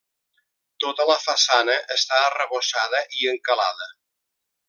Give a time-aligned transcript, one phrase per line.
[0.83, 3.93] Tota la façana està arrebossada i encalada.